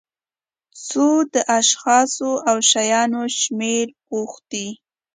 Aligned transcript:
څو 0.87 1.07
د 1.33 1.35
اشخاصو 1.59 2.31
او 2.49 2.57
شیانو 2.69 3.23
شمېر 3.39 3.85
پوښتي. 4.07 4.67